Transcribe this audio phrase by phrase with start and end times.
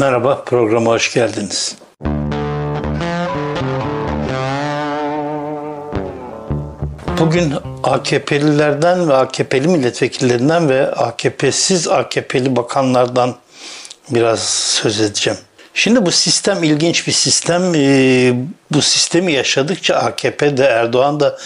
[0.00, 1.76] Merhaba, programa hoş geldiniz.
[7.18, 13.34] Bugün AKP'lilerden ve AKP'li milletvekillerinden ve AKP'siz AKP'li bakanlardan
[14.10, 15.38] biraz söz edeceğim.
[15.74, 17.74] Şimdi bu sistem ilginç bir sistem.
[17.74, 18.34] Ee,
[18.70, 21.38] bu sistemi yaşadıkça AKP de Erdoğan da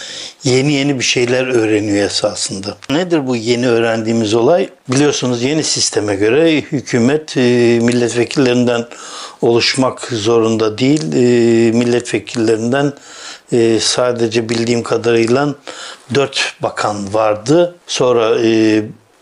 [0.43, 2.77] yeni yeni bir şeyler öğreniyor esasında.
[2.89, 4.69] Nedir bu yeni öğrendiğimiz olay?
[4.89, 7.41] Biliyorsunuz yeni sisteme göre hükümet e,
[7.81, 8.85] milletvekillerinden
[9.41, 11.13] oluşmak zorunda değil.
[11.13, 12.93] E, milletvekillerinden
[13.51, 15.55] e, sadece bildiğim kadarıyla
[16.15, 17.75] dört bakan vardı.
[17.87, 18.39] Sonra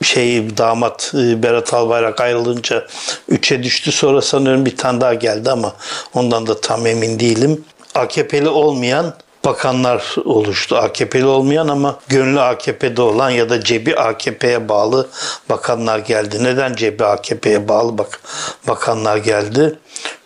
[0.03, 2.87] şey damat e, Berat Albayrak ayrılınca
[3.31, 3.91] 3'e düştü.
[3.91, 5.73] Sonra sanıyorum bir tane daha geldi ama
[6.13, 7.65] ondan da tam emin değilim.
[7.95, 9.13] AKP'li olmayan
[9.45, 10.77] bakanlar oluştu.
[10.77, 15.07] AKP'li olmayan ama gönlü AKP'de olan ya da cebi AKP'ye bağlı
[15.49, 16.43] bakanlar geldi.
[16.43, 18.21] Neden cebi AKP'ye bağlı bak
[18.67, 19.79] bakanlar geldi?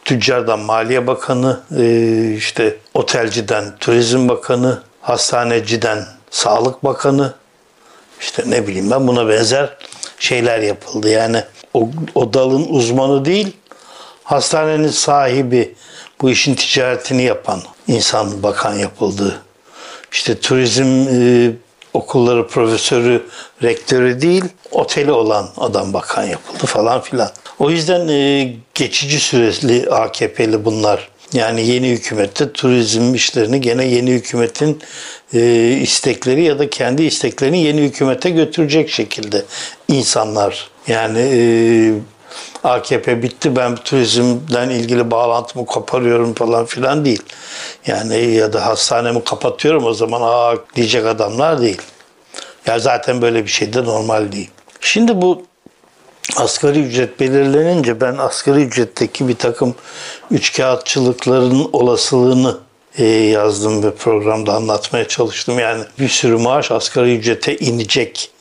[0.06, 7.34] Tüccardan Maliye Bakanı, e, işte otelciden Turizm Bakanı, hastaneciden Sağlık Bakanı,
[8.22, 9.78] işte ne bileyim ben buna benzer
[10.20, 11.10] şeyler yapıldı.
[11.10, 13.48] Yani o, o dalın uzmanı değil,
[14.24, 15.76] hastanenin sahibi,
[16.22, 19.42] bu işin ticaretini yapan insan bakan yapıldı.
[20.12, 21.52] İşte turizm e,
[21.94, 23.26] okulları profesörü,
[23.64, 27.30] rektörü değil, oteli olan adam bakan yapıldı falan filan.
[27.60, 31.10] O yüzden e, geçici süreli AKP'li bunlar.
[31.34, 34.82] Yani yeni hükümette turizm işlerini gene yeni hükümetin
[35.34, 39.46] e, istekleri ya da kendi isteklerini yeni hükümete götürecek şekilde
[39.88, 40.70] insanlar.
[40.88, 41.42] Yani e,
[42.64, 47.24] AKP bitti ben turizmden ilgili bağlantımı koparıyorum falan filan değil.
[47.88, 51.82] Yani ya da hastanemi kapatıyorum o zaman aa diyecek adamlar değil.
[52.66, 54.50] Ya zaten böyle bir şey de normal değil.
[54.82, 55.44] Şimdi bu
[56.36, 59.76] asgari ücret belirlenince ben asgari ücretteki bir takım
[60.32, 62.58] üçkağıtçılıkların olasılığını
[62.98, 65.60] e, yazdım ve programda anlatmaya çalıştım.
[65.60, 68.32] Yani bir sürü maaş asgari ücrete inecek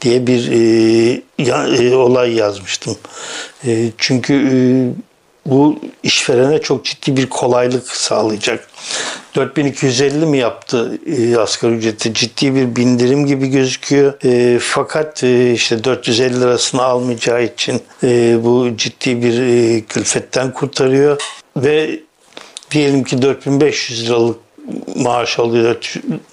[0.00, 2.96] diye bir e, ya, e, olay yazmıştım.
[3.66, 4.56] E, çünkü e,
[5.50, 8.68] bu işverene çok ciddi bir kolaylık sağlayacak.
[9.34, 12.14] 4250 mi yaptı e, asgari ücreti?
[12.14, 14.24] Ciddi bir bindirim gibi gözüküyor.
[14.24, 21.22] E, fakat e, işte 450 lirasını almayacağı için e, bu ciddi bir e, külfetten kurtarıyor.
[21.56, 22.00] Ve
[22.70, 24.47] diyelim ki 4500 liralık
[24.96, 25.76] maaş alıyor,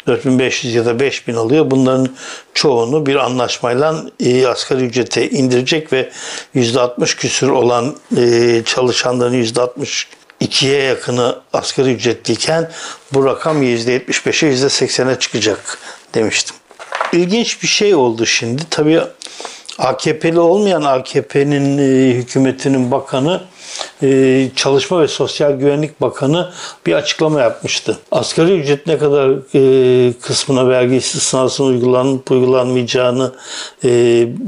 [0.07, 1.71] 4500 ya da 5000 alıyor.
[1.71, 2.09] Bunların
[2.53, 6.09] çoğunu bir anlaşmayla e, asgari ücrete indirecek ve
[6.55, 12.71] %60 küsür olan e, çalışanların %62'ye yakını asgari ücretliyken
[13.13, 15.77] bu rakam %75'e %80'e çıkacak
[16.13, 16.55] demiştim.
[17.13, 18.61] İlginç bir şey oldu şimdi.
[18.69, 19.01] Tabii
[19.77, 23.41] AKP'li olmayan AKP'nin e, hükümetinin bakanı
[24.03, 26.51] e, Çalışma ve Sosyal Güvenlik Bakanı
[26.85, 27.97] bir açıklama yapmıştı.
[28.11, 33.31] Asgari ücret ne kadar e, kısmına vergi istisnasının uygulanıp uygulanmayacağını
[33.83, 33.89] e,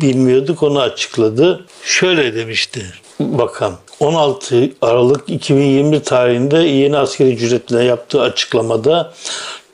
[0.02, 0.64] bilmiyorduk.
[0.64, 1.66] Onu açıkladı.
[1.84, 2.86] Şöyle demişti
[3.20, 3.74] bakan.
[4.00, 9.14] 16 Aralık 2020 tarihinde yeni asgari ücretine yaptığı açıklamada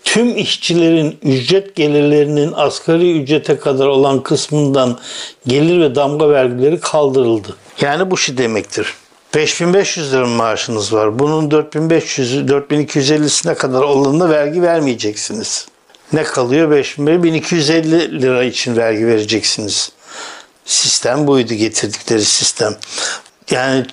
[0.04, 5.00] tüm işçilerin ücret gelirlerinin asgari ücrete kadar olan kısmından
[5.48, 7.56] gelir ve damga vergileri kaldırıldı.
[7.82, 8.94] Yani bu şu demektir.
[9.36, 11.20] 5500 lira maaşınız var.
[11.20, 15.68] Bunun 4500 4250'sine kadar olanına vergi vermeyeceksiniz.
[16.14, 16.72] Ne kalıyor?
[16.72, 19.92] 5250 lira için vergi vereceksiniz.
[20.66, 22.76] Sistem buydu getirdikleri sistem.
[23.52, 23.86] Yani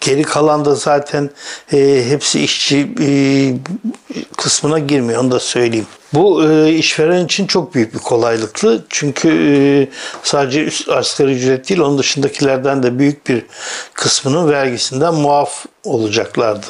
[0.00, 1.30] Geri kalan da zaten
[1.72, 3.08] e, hepsi işçi e,
[4.36, 5.86] kısmına girmiyor onu da söyleyeyim.
[6.14, 8.84] Bu e, işveren için çok büyük bir kolaylıklı.
[8.88, 9.56] Çünkü e,
[10.22, 13.46] sadece üst asgari ücret değil onun dışındakilerden de büyük bir
[13.94, 16.66] kısmının vergisinden muaf olacaklardı.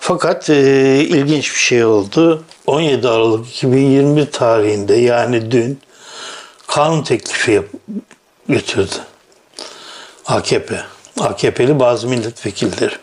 [0.00, 0.60] Fakat e,
[1.00, 2.44] ilginç bir şey oldu.
[2.66, 5.78] 17 Aralık 2021 tarihinde yani dün
[6.66, 7.64] kanun teklifi yap-
[8.48, 8.94] götürdü
[10.26, 10.80] AKP.
[11.20, 12.94] AKP'li bazı milletvekilleri.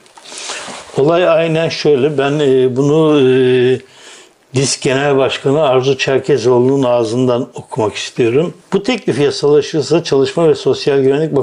[0.98, 2.18] Olay aynen şöyle.
[2.18, 3.80] Ben e, bunu e,
[4.56, 8.54] DİSK Genel Başkanı Arzu Çerkezoğlu'nun ağzından okumak istiyorum.
[8.74, 11.36] Bu teklif yasalaşırsa Çalışma ve Sosyal Güvenlik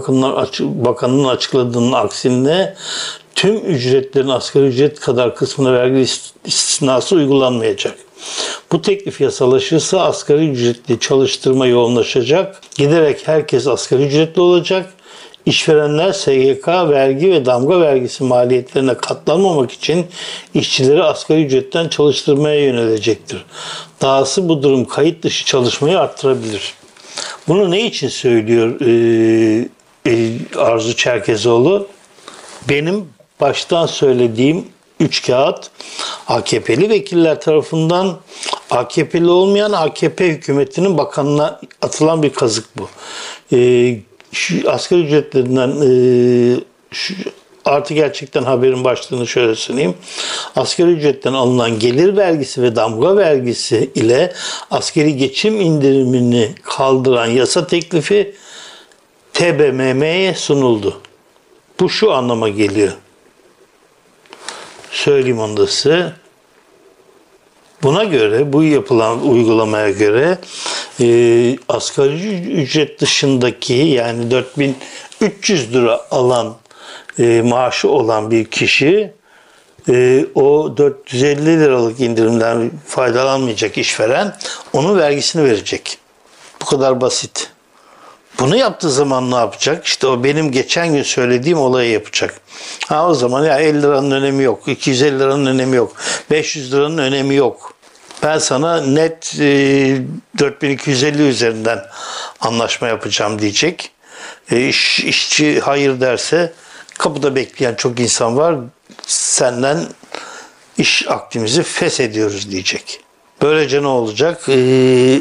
[0.58, 2.74] Bakanı'nın açıkladığının aksine
[3.34, 6.00] tüm ücretlerin asgari ücret kadar kısmına vergi
[6.44, 7.94] istisnası uygulanmayacak.
[8.72, 12.60] Bu teklif yasalaşırsa asgari ücretli çalıştırma yoğunlaşacak.
[12.76, 14.92] Giderek herkes asgari ücretli olacak
[15.50, 20.06] İşverenler SGK vergi ve damga vergisi maliyetlerine katlanmamak için
[20.54, 23.44] işçileri asgari ücretten çalıştırmaya yönelecektir.
[24.02, 26.74] Dahası bu durum kayıt dışı çalışmayı arttırabilir.
[27.48, 29.68] Bunu ne için söylüyor e,
[30.06, 31.88] e, Arzu Çerkezoğlu?
[32.68, 33.08] benim
[33.40, 34.64] baştan söylediğim
[35.00, 35.70] üç kağıt
[36.26, 38.18] AKP'li vekiller tarafından
[38.70, 42.88] AKP'li olmayan AKP hükümetinin bakanına atılan bir kazık bu.
[43.52, 43.98] Ee,
[44.32, 45.90] şu asgari ücretlerinden e,
[46.90, 47.14] şu,
[47.64, 49.94] artı gerçekten haberin başlığını şöyle sunayım.
[50.56, 54.32] Asgari ücretten alınan gelir vergisi ve damga vergisi ile
[54.70, 58.34] askeri geçim indirimini kaldıran yasa teklifi
[59.32, 61.00] TBMM'ye sunuldu.
[61.80, 62.92] Bu şu anlama geliyor.
[64.90, 66.12] Söyleyeyim onu da size.
[67.82, 70.38] Buna göre, bu yapılan uygulamaya göre
[71.00, 76.56] e, asgari ücret dışındaki yani 4300 lira alan
[77.18, 79.12] e, maaşı olan bir kişi
[79.88, 84.36] e, o 450 liralık indirimden faydalanmayacak işveren
[84.72, 85.98] onun vergisini verecek.
[86.62, 87.50] Bu kadar basit.
[88.38, 89.86] Bunu yaptığı zaman ne yapacak?
[89.86, 92.40] İşte o benim geçen gün söylediğim olayı yapacak.
[92.88, 95.96] Ha o zaman ya 50 liranın önemi yok, 250 liranın önemi yok,
[96.30, 97.74] 500 liranın önemi yok.
[98.22, 99.96] Ben sana net e,
[100.38, 101.86] 4250 üzerinden
[102.40, 103.90] anlaşma yapacağım diyecek.
[104.50, 106.52] E, iş, işçi hayır derse
[106.98, 108.56] kapıda bekleyen çok insan var.
[109.06, 109.86] Senden
[110.78, 113.00] iş akdimizi feshediyoruz diyecek.
[113.42, 114.42] Böylece ne olacak?
[114.48, 115.20] Ee,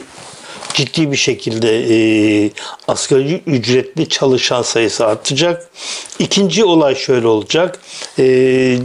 [0.74, 2.52] ciddi bir şekilde e,
[2.88, 5.70] asgari ücretli çalışan sayısı artacak.
[6.20, 7.80] İkinci olay şöyle olacak.
[8.20, 8.78] E,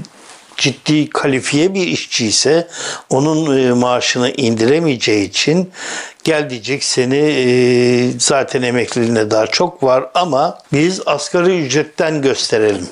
[0.56, 2.68] ciddi kalifiye bir işçi ise
[3.10, 5.72] onun e, maaşını indiremeyeceği için
[6.24, 12.88] gel diyecek seni e, zaten emekliliğine daha çok var ama biz asgari ücretten gösterelim.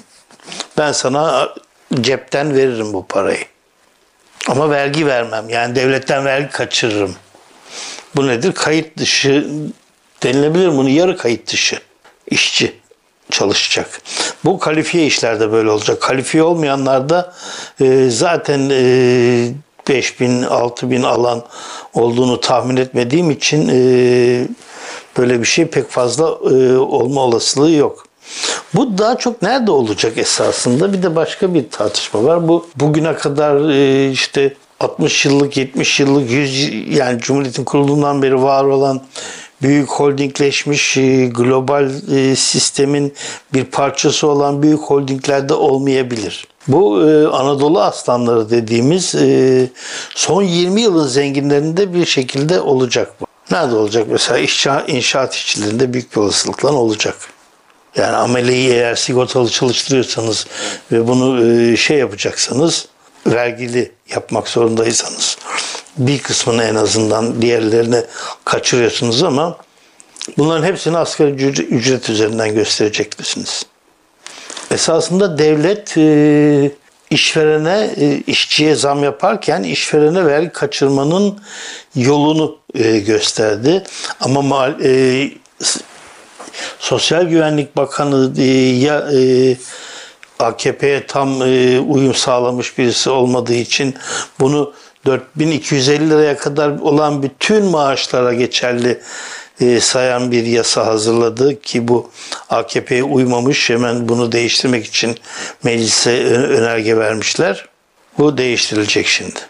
[0.79, 1.55] Ben sana
[2.01, 3.45] cepten veririm bu parayı.
[4.49, 5.49] Ama vergi vermem.
[5.49, 7.17] Yani devletten vergi kaçırırım.
[8.17, 8.53] Bu nedir?
[8.53, 9.47] Kayıt dışı
[10.23, 11.79] denilebilir bunu yarı kayıt dışı
[12.31, 12.82] işçi
[13.33, 14.03] çalışacak.
[14.45, 16.01] Bu kalifiye işlerde böyle olacak.
[16.01, 17.33] Kalifiye olmayanlarda
[17.81, 19.53] e, zaten e,
[19.89, 21.43] 5 bin, 6 bin alan
[21.95, 24.47] olduğunu tahmin etmediğim için e,
[25.19, 28.07] böyle bir şey pek fazla e, olma olasılığı yok.
[28.75, 30.93] Bu daha çok nerede olacak esasında?
[30.93, 32.49] Bir de başka bir tartışma var.
[32.49, 38.65] Bu bugüne kadar e, işte 60 yıllık, 70 yıllık, 100 yani Cumhuriyet'in kurulduğundan beri var
[38.65, 39.01] olan
[39.63, 43.15] büyük holdingleşmiş e, global e, sistemin
[43.55, 46.47] bir parçası olan büyük holdinglerde olmayabilir.
[46.69, 46.97] Bu
[47.33, 49.15] Anadolu aslanları dediğimiz
[50.15, 53.27] son 20 yılın zenginlerinde bir şekilde olacak bu.
[53.51, 54.07] Nerede olacak?
[54.11, 54.39] Mesela
[54.87, 57.17] inşaat işçilerinde büyük bir olasılıkla olacak.
[57.97, 60.47] Yani ameleyi eğer sigortalı çalıştırıyorsanız
[60.93, 62.89] ve bunu e, şey yapacaksanız
[63.27, 65.37] vergili yapmak zorundaysanız
[65.97, 68.03] bir kısmını en azından diğerlerini
[68.45, 69.57] kaçırıyorsunuz ama
[70.39, 71.31] bunların hepsini asgari
[71.63, 73.67] ücret üzerinden göstereceklisiniz.
[74.71, 76.71] Esasında devlet e,
[77.11, 81.41] işverene, e, işçiye zam yaparken işverene vergi kaçırmanın
[81.95, 82.59] yolunu
[83.07, 83.85] gösterdi.
[84.21, 84.75] Ama mal,
[86.79, 88.45] Sosyal Güvenlik Bakanı e,
[88.79, 89.57] ya e,
[90.39, 93.95] AKP'ye tam e, uyum sağlamış birisi olmadığı için
[94.41, 94.73] bunu
[95.07, 99.01] 4250 liraya kadar olan bütün maaşlara geçerli
[99.61, 102.11] e, sayan bir yasa hazırladı ki bu
[102.51, 105.17] AKP'ye uymamış hemen bunu değiştirmek için
[105.65, 107.69] meclise önerge vermişler.
[108.19, 109.41] Bu değiştirilecek şimdi.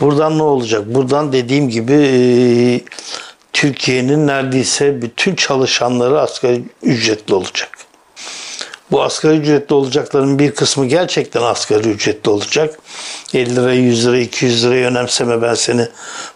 [0.00, 0.82] Buradan ne olacak?
[0.86, 2.18] Buradan dediğim gibi e,
[3.52, 7.87] Türkiye'nin neredeyse bütün çalışanları asgari ücretli olacak.
[8.90, 12.78] Bu asgari ücretli olacakların bir kısmı gerçekten asgari ücretli olacak.
[13.34, 15.88] 50 lira, 100 lira, 200 lirayı önemseme ben seni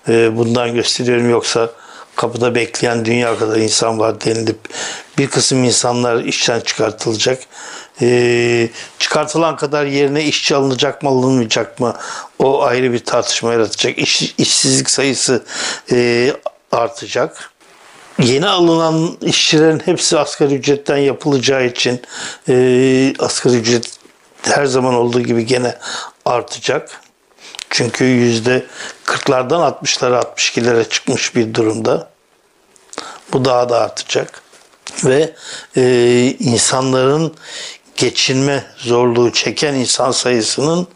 [0.08, 1.70] e, bundan gösteriyorum yoksa
[2.16, 4.58] kapıda bekleyen dünya kadar insan var denilip
[5.18, 7.42] bir kısım insanlar işten çıkartılacak.
[8.02, 8.68] Ee,
[8.98, 11.96] çıkartılan kadar yerine işçi alınacak mı alınmayacak mı
[12.38, 13.98] o ayrı bir tartışma yaratacak.
[13.98, 15.44] İş, işsizlik sayısı
[15.92, 16.32] e,
[16.72, 17.51] artacak.
[18.22, 22.02] Yeni alınan işçilerin hepsi asgari ücretten yapılacağı için
[22.48, 23.98] e, asgari ücret
[24.42, 25.78] her zaman olduğu gibi gene
[26.24, 27.00] artacak.
[27.70, 28.66] Çünkü yüzde
[29.06, 32.10] 40'lardan 60'lara 62'lere çıkmış bir durumda.
[33.32, 34.42] Bu daha da artacak.
[35.04, 35.34] Ve
[35.76, 37.34] e, insanların
[37.96, 40.86] geçinme zorluğu çeken insan sayısının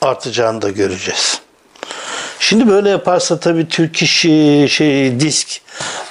[0.00, 1.41] artacağını da göreceğiz.
[2.42, 4.20] Şimdi böyle yaparsa tabii Türk İş
[4.72, 5.60] şey disk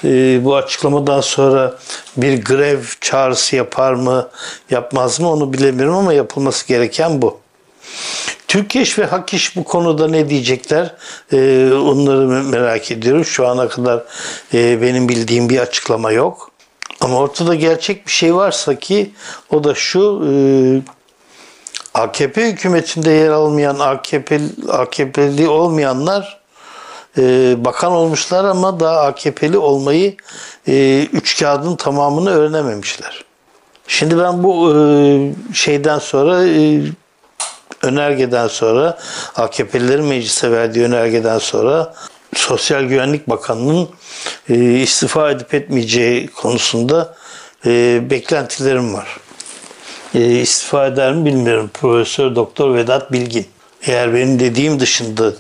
[0.03, 1.77] e, bu açıklamadan sonra
[2.17, 4.29] bir grev çağrısı yapar mı
[4.69, 7.39] yapmaz mı onu bilemiyorum ama yapılması gereken bu.
[8.47, 10.95] Türk İş ve Hak İş bu konuda ne diyecekler?
[11.33, 13.25] Ee, onları merak ediyorum.
[13.25, 14.03] Şu ana kadar
[14.53, 16.51] e, benim bildiğim bir açıklama yok.
[17.01, 19.11] Ama ortada gerçek bir şey varsa ki
[19.50, 20.31] o da şu e,
[21.93, 26.41] AKP hükümetinde yer almayan AKP AKP'li olmayanlar
[27.17, 30.15] e, bakan olmuşlar ama daha AKP'li olmayı
[30.67, 33.25] e, üç kağıdın tamamını öğrenememişler.
[33.88, 34.75] Şimdi ben bu e,
[35.53, 36.81] şeyden sonra e,
[37.81, 38.98] önergeden sonra
[39.36, 41.93] AKP'lilerin meclise verdiği önergeden sonra
[42.36, 43.89] Sosyal Güvenlik Bakanı'nın
[44.50, 47.15] e, istifa edip etmeyeceği konusunda
[47.65, 49.17] e, beklentilerim var.
[50.15, 51.71] E, istifa eder mi bilmiyorum.
[51.73, 53.45] Profesör Doktor Vedat Bilgin.
[53.83, 55.33] Eğer benim dediğim dışında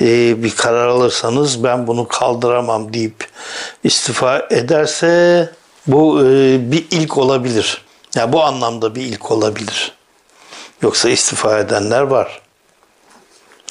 [0.00, 3.28] e, bir karar alırsanız ben bunu kaldıramam deyip
[3.84, 5.50] istifa ederse
[5.86, 7.84] bu e, bir ilk olabilir.
[8.16, 9.92] Yani bu anlamda bir ilk olabilir.
[10.82, 12.40] Yoksa istifa edenler var.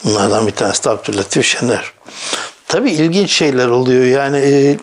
[0.04, 1.94] Bunlardan bir tanesi de Abdülatif Şener.
[2.68, 4.06] Tabii ilginç şeyler oluyor.
[4.06, 4.78] Yani e,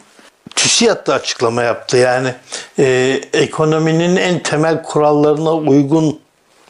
[0.55, 1.97] TÜSİAD da açıklama yaptı.
[1.97, 2.35] Yani
[2.79, 6.21] e, ekonominin en temel kurallarına uygun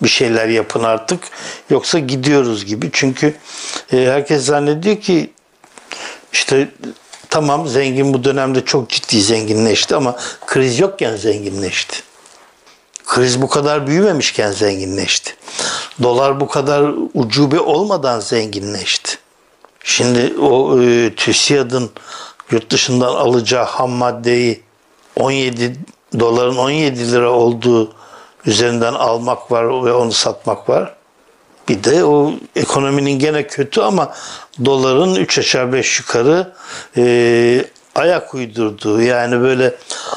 [0.03, 1.21] bir şeyler yapın artık.
[1.71, 2.91] Yoksa gidiyoruz gibi.
[2.93, 3.35] Çünkü
[3.93, 5.31] e, herkes zannediyor ki
[6.33, 6.69] işte
[7.31, 11.97] tamam zengin bu dönemde çok ciddi zenginleşti ama kriz yokken zenginleşti.
[13.07, 15.35] Kriz bu kadar büyümemişken zenginleşti.
[16.03, 19.19] Dolar bu kadar ucube olmadan zenginleşti.
[19.85, 21.91] Şimdi o e, TÜSİAD'ın
[22.51, 24.63] yurt dışından alacağı ham maddeyi
[25.17, 25.77] 17
[26.19, 27.93] doların 17 lira olduğu
[28.47, 30.95] üzerinden almak var ve onu satmak var.
[31.69, 34.15] Bir de o ekonominin gene kötü ama
[34.65, 36.53] doların 3 aşağı 5 yukarı
[36.97, 39.75] e, ayak uydurduğu yani böyle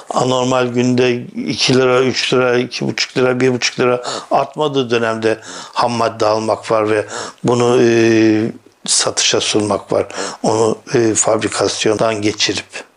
[0.09, 5.37] anormal günde 2 lira, 3 lira, 2,5 lira, 1,5 lira artmadığı dönemde
[5.73, 7.05] ham madde almak var ve
[7.43, 8.51] bunu e,
[8.85, 10.07] satışa sunmak var.
[10.43, 12.90] Onu e, fabrikasyondan geçirip.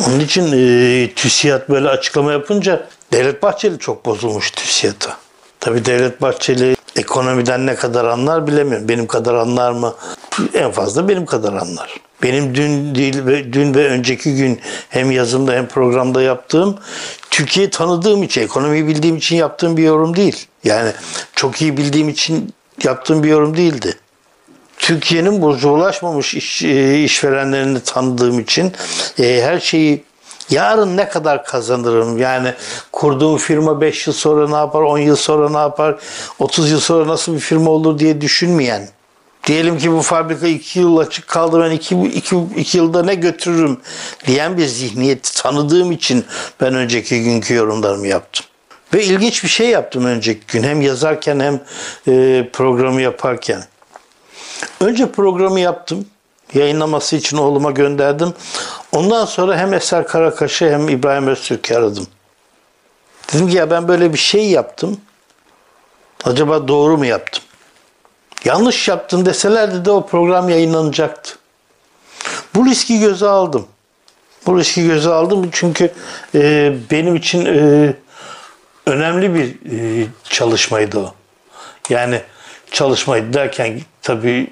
[0.00, 5.16] Onun için e, TÜSİAD böyle açıklama yapınca Devlet Bahçeli çok bozulmuş TÜSİAD'a.
[5.60, 8.88] Tabi Devlet Bahçeli ekonomiden ne kadar anlar bilemiyorum.
[8.88, 9.94] Benim kadar anlar mı?
[10.54, 12.00] En fazla benim kadar anlar.
[12.22, 16.78] Benim dün değil ve dün ve önceki gün hem yazımda hem programda yaptığım
[17.30, 20.46] Türkiye'yi tanıdığım için, ekonomiyi bildiğim için yaptığım bir yorum değil.
[20.64, 20.92] Yani
[21.36, 23.96] çok iyi bildiğim için yaptığım bir yorum değildi.
[24.84, 28.72] Türkiye'nin burjuvalaşmamış iş, e, işverenlerini tanıdığım için
[29.18, 30.04] e, her şeyi
[30.50, 32.54] yarın ne kadar kazanırım yani
[32.92, 35.96] kurduğum firma 5 yıl sonra ne yapar 10 yıl sonra ne yapar
[36.38, 38.88] 30 yıl sonra nasıl bir firma olur diye düşünmeyen
[39.46, 43.80] diyelim ki bu fabrika 2 yıl açık kaldı ben 2 2 2 yılda ne götürürüm
[44.26, 46.24] diyen bir zihniyeti tanıdığım için
[46.60, 48.46] ben önceki günkü yorumlarımı yaptım.
[48.94, 51.60] Ve ilginç bir şey yaptım önceki gün hem yazarken hem
[52.08, 53.64] e, programı yaparken.
[54.80, 56.06] Önce programı yaptım.
[56.54, 58.34] Yayınlaması için oğluma gönderdim.
[58.92, 62.06] Ondan sonra hem Eser Karakaş'ı hem İbrahim Öztürk'ü aradım.
[63.32, 65.00] Dedim ki ya ben böyle bir şey yaptım.
[66.24, 67.44] Acaba doğru mu yaptım?
[68.44, 71.34] Yanlış yaptım deselerdi de o program yayınlanacaktı.
[72.54, 73.66] Bu riski göze aldım.
[74.46, 75.92] Bu riski göze aldım çünkü
[76.34, 77.94] e, benim için e,
[78.86, 81.14] önemli bir e, çalışmaydı o.
[81.88, 82.20] Yani
[82.70, 84.46] çalışmaydı derken tabii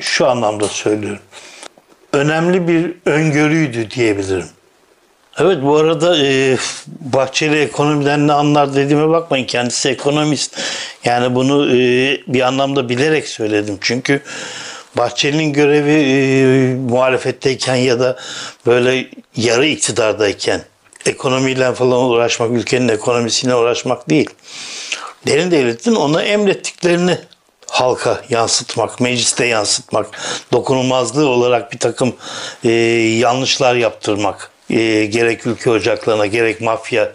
[0.00, 1.22] şu anlamda söylüyorum.
[2.12, 4.46] Önemli bir öngörüydü diyebilirim.
[5.38, 9.46] Evet bu arada e, Bahçeli ekonomiden ne anlar dediğime bakmayın.
[9.46, 10.60] Kendisi ekonomist.
[11.04, 11.78] Yani bunu e,
[12.26, 13.78] bir anlamda bilerek söyledim.
[13.80, 14.22] Çünkü
[14.96, 18.16] Bahçeli'nin görevi e, muhalefetteyken ya da
[18.66, 20.60] böyle yarı iktidardayken
[21.06, 24.30] ekonomiyle falan uğraşmak, ülkenin ekonomisiyle uğraşmak değil.
[25.26, 27.18] Derin devletin ona emrettiklerini
[27.70, 30.06] halka yansıtmak, mecliste yansıtmak,
[30.52, 32.14] dokunulmazlığı olarak bir takım
[32.64, 32.70] e,
[33.18, 37.12] yanlışlar yaptırmak, e, gerek ülke ocaklarına gerek mafya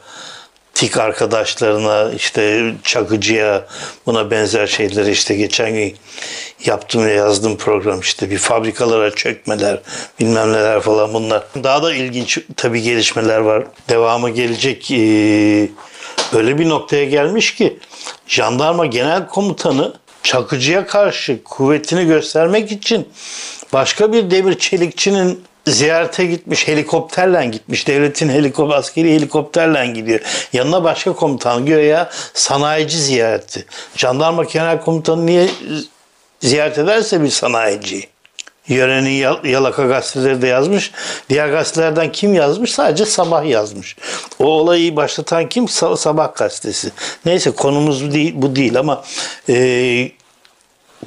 [0.74, 3.66] tik arkadaşlarına işte çakıcıya
[4.06, 5.96] buna benzer şeyleri işte geçen gün
[6.66, 9.80] yaptım ve yazdım program işte bir fabrikalara çökmeler
[10.20, 11.44] bilmem neler falan bunlar.
[11.64, 13.64] Daha da ilginç tabii gelişmeler var.
[13.90, 14.92] Devamı gelecek.
[14.92, 15.70] Ee,
[16.34, 17.80] bir noktaya gelmiş ki
[18.28, 19.94] jandarma genel komutanı
[20.26, 23.10] Çakıcı'ya karşı kuvvetini göstermek için
[23.74, 27.88] başka bir demir çelikçinin ziyarete gitmiş helikopterle gitmiş.
[27.88, 30.20] Devletin helikopter, askeri helikopterle gidiyor.
[30.54, 33.66] Yanına başka komutan ya sanayici ziyareti.
[33.96, 35.48] Jandarma genel komutanı niye
[36.40, 38.15] ziyaret ederse bir sanayici.
[38.68, 40.92] Yörenin Yalaka gazeteleri de yazmış.
[41.30, 42.74] Diğer gazetelerden kim yazmış?
[42.74, 43.96] Sadece Sabah yazmış.
[44.40, 45.68] O olayı başlatan kim?
[45.68, 46.92] Sabah gazetesi.
[47.26, 49.04] Neyse konumuz bu değil, bu değil ama
[49.50, 49.56] e,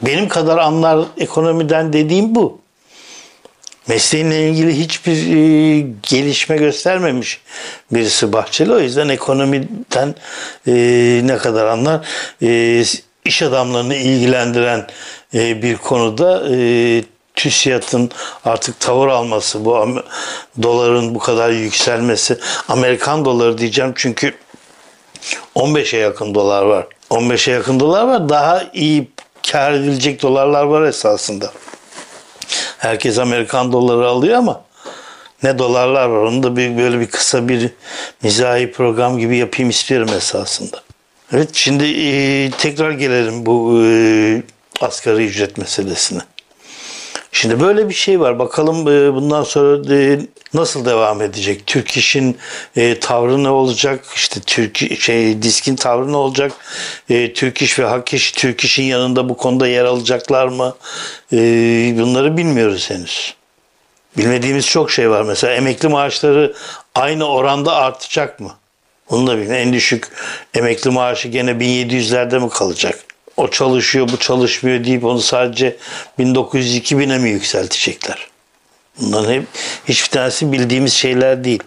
[0.03, 2.61] benim kadar anlar ekonomiden dediğim bu.
[3.89, 7.41] mesleğinle ilgili hiçbir e, gelişme göstermemiş
[7.93, 8.73] birisi Bahçeli.
[8.73, 10.15] O yüzden ekonomiden
[10.67, 10.73] e,
[11.25, 12.07] ne kadar anlar
[12.43, 12.85] e,
[13.25, 14.87] iş adamlarını ilgilendiren
[15.35, 17.03] e, bir konuda e,
[17.39, 18.11] TÜSİAD'ın
[18.45, 20.03] artık tavır alması, bu
[20.63, 24.35] doların bu kadar yükselmesi, Amerikan doları diyeceğim çünkü
[25.57, 26.87] 15'e yakın dolar var.
[27.11, 28.29] 15'e yakın dolar var.
[28.29, 29.11] Daha iyi
[29.53, 31.53] kar edilecek dolarlar var esasında.
[32.79, 34.61] Herkes Amerikan doları alıyor ama
[35.43, 36.19] ne dolarlar var.
[36.19, 37.71] Onu da bir, böyle bir kısa bir
[38.23, 40.83] mizahi program gibi yapayım istiyorum esasında.
[41.33, 44.43] Evet şimdi e, tekrar gelelim bu e,
[44.81, 46.21] asgari ücret meselesine.
[47.33, 48.39] Şimdi böyle bir şey var.
[48.39, 50.21] Bakalım e, bundan sonra e,
[50.55, 51.67] nasıl devam edecek?
[51.67, 52.39] Türk İş'in
[52.77, 54.05] e, tavrı ne olacak?
[54.15, 56.53] İşte Türk şey Disk'in tavrı ne olacak?
[57.09, 60.75] Türk İş ve Hak İş Türk İş'in yanında bu konuda yer alacaklar mı?
[62.01, 63.35] Bunları bilmiyoruz henüz.
[64.17, 65.23] Bilmediğimiz çok şey var.
[65.23, 66.55] Mesela emekli maaşları
[66.95, 68.55] aynı oranda artacak mı?
[69.11, 69.67] Bunu da bilmiyorum.
[69.67, 70.09] En düşük
[70.55, 73.08] emekli maaşı gene 1700'lerde mi kalacak?
[73.39, 75.77] O çalışıyor bu çalışmıyor deyip onu sadece
[76.19, 78.29] 1900-2000'e mi yükseltecekler?
[79.01, 79.45] Bunların hep
[79.89, 81.63] hiçbir tanesi bildiğimiz şeyler değil.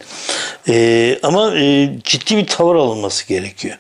[0.67, 3.77] Ee, ama e, ciddi bir tavır alınması gerekiyor.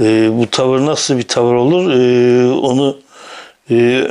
[0.00, 2.98] E, bu tavır nasıl bir tavır olur e, onu
[3.70, 4.06] e,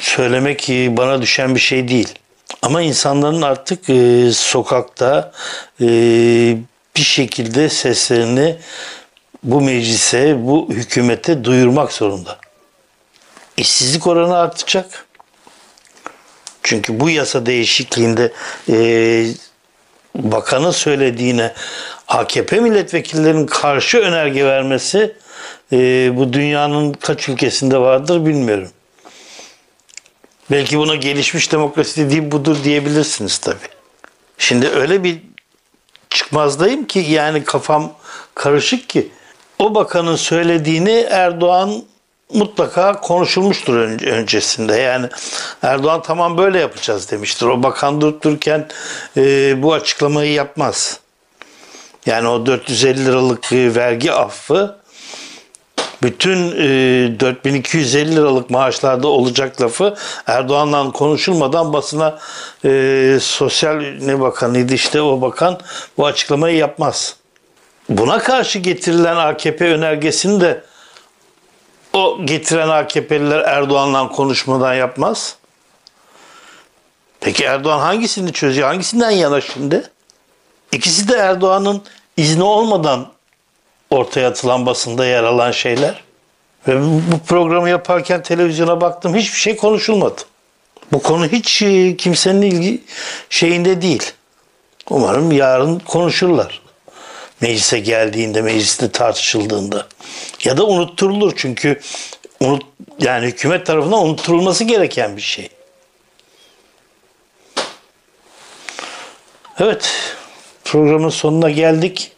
[0.00, 2.14] söylemek e, bana düşen bir şey değil.
[2.62, 5.32] Ama insanların artık e, sokakta
[5.80, 5.86] e,
[6.96, 8.56] bir şekilde seslerini
[9.42, 12.38] bu meclise, bu hükümete duyurmak zorunda.
[13.56, 15.06] İşsizlik oranı artacak.
[16.62, 18.32] Çünkü bu yasa değişikliğinde
[18.68, 19.26] e,
[20.14, 21.52] bakanın söylediğine
[22.08, 25.16] AKP milletvekillerinin karşı önerge vermesi
[25.72, 25.76] e,
[26.16, 28.70] bu dünyanın kaç ülkesinde vardır bilmiyorum.
[30.50, 33.58] Belki buna gelişmiş demokrasi dediğim budur diyebilirsiniz tabi.
[34.38, 35.22] Şimdi öyle bir
[36.10, 37.92] çıkmazdayım ki yani kafam
[38.34, 39.08] karışık ki
[39.58, 41.82] o bakanın söylediğini Erdoğan
[42.34, 43.74] mutlaka konuşulmuştur
[44.06, 44.76] öncesinde.
[44.76, 45.06] Yani
[45.62, 47.46] Erdoğan tamam böyle yapacağız demiştir.
[47.46, 48.68] O bakan durup dururken
[49.16, 49.22] e,
[49.62, 51.00] bu açıklamayı yapmaz.
[52.06, 54.78] Yani o 450 liralık vergi affı
[56.02, 59.94] bütün e, 4250 liralık maaşlarda olacak lafı
[60.26, 62.18] Erdoğan'la konuşulmadan basına
[62.64, 65.60] e, sosyal ne bakanıydı işte o bakan
[65.96, 67.16] bu açıklamayı yapmaz.
[67.88, 70.64] Buna karşı getirilen AKP önergesini de
[71.92, 75.36] o getiren AKP'liler Erdoğan'la konuşmadan yapmaz.
[77.20, 78.68] Peki Erdoğan hangisini çözüyor?
[78.68, 79.90] Hangisinden yana şimdi?
[80.72, 81.82] İkisi de Erdoğan'ın
[82.16, 83.08] izni olmadan
[83.90, 86.02] ortaya atılan basında yer alan şeyler.
[86.68, 90.20] Ve bu programı yaparken televizyona baktım hiçbir şey konuşulmadı.
[90.92, 92.82] Bu konu hiç e, kimsenin ilgi
[93.30, 94.12] şeyinde değil.
[94.90, 96.67] Umarım yarın konuşurlar
[97.40, 99.86] meclise geldiğinde, mecliste tartışıldığında
[100.44, 101.80] ya da unutturulur çünkü
[102.40, 102.62] unut
[103.00, 105.48] yani hükümet tarafından unutturulması gereken bir şey.
[109.60, 109.90] Evet,
[110.64, 112.12] programın sonuna geldik.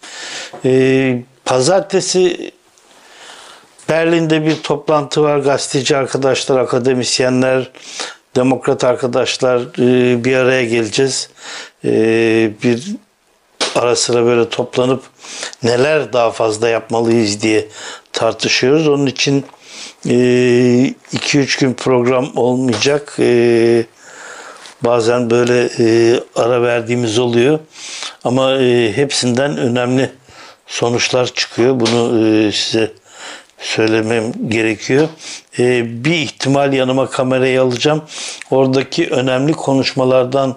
[0.64, 2.52] Ee, pazartesi
[3.88, 5.38] Berlin'de bir toplantı var.
[5.38, 7.70] Gazeteci arkadaşlar, akademisyenler,
[8.36, 11.30] demokrat arkadaşlar e, bir araya geleceğiz.
[11.84, 11.90] E,
[12.62, 12.84] bir
[13.74, 15.02] ara sıra böyle toplanıp
[15.62, 17.68] neler daha fazla yapmalıyız diye
[18.12, 18.88] tartışıyoruz.
[18.88, 19.44] Onun için
[20.04, 20.96] 2-3
[21.36, 23.16] e, gün program olmayacak.
[23.18, 23.84] E,
[24.82, 27.58] bazen böyle e, ara verdiğimiz oluyor.
[28.24, 28.58] Ama
[28.94, 30.10] hepsinden önemli
[30.66, 31.80] sonuçlar çıkıyor.
[31.80, 32.92] Bunu size
[33.60, 35.08] söylemem gerekiyor.
[36.02, 38.02] bir ihtimal yanıma kamerayı alacağım.
[38.50, 40.56] Oradaki önemli konuşmalardan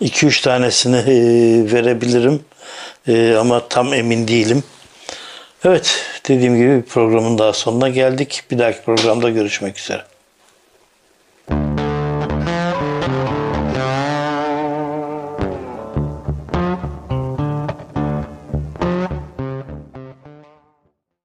[0.00, 2.40] 2-3 tanesini e, verebilirim
[3.08, 4.64] e, ama tam emin değilim.
[5.64, 8.42] Evet dediğim gibi programın daha sonuna geldik.
[8.50, 10.15] Bir dahaki programda görüşmek üzere.